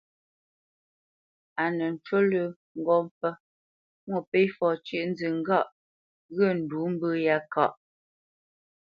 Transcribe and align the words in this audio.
A 1.63 1.65
nə 1.77 1.85
ncú 1.93 2.17
lə́ 2.31 2.45
ŋgó 2.79 2.95
mpfə́ 3.05 3.33
Mwôpéfɔ 4.09 4.67
cʉ́ʼnzə 4.85 5.27
ŋgâʼ 5.39 5.67
ghyə̂ 6.35 6.49
ndǔ 6.61 6.79
mbə̂ 6.93 7.09
yá 7.25 7.37
káʼ. 7.53 7.71